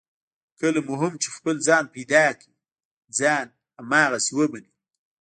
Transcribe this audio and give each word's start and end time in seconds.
کله 0.59 0.79
مو 0.87 0.95
هم 1.01 1.13
چې 1.21 1.27
خپل 1.37 1.55
ځان 1.67 1.83
پیدا 1.95 2.25
کړ، 2.39 2.49
ځان 3.19 3.47
هماغسې 3.79 4.31
ومنئ. 4.35 4.71